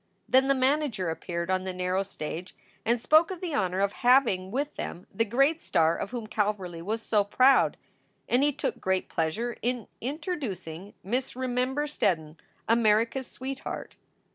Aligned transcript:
Then 0.27 0.47
the 0.47 0.55
manager 0.55 1.11
appeared 1.11 1.51
on 1.51 1.63
the 1.63 1.71
narrow 1.73 2.01
stage 2.01 2.55
and 2.83 2.99
spoke 2.99 3.29
of 3.29 3.39
the 3.39 3.53
honor 3.53 3.81
of 3.81 3.93
having 3.93 4.49
with 4.49 4.73
them 4.73 5.05
the 5.13 5.23
great 5.25 5.61
star 5.61 5.95
of 5.95 6.09
whom 6.09 6.25
Calverly 6.25 6.81
was 6.81 7.03
so 7.03 7.23
proud, 7.23 7.77
and 8.27 8.41
he 8.41 8.51
took 8.51 8.79
great 8.81 9.09
pleasure 9.09 9.57
in 9.61 9.87
interdoocing 10.01 10.95
Miss 11.03 11.35
Remember 11.35 11.83
Steddon, 11.85 12.37
"America 12.67 13.19
s 13.19 13.27
sweet 13.27 13.59
heart." 13.59 13.95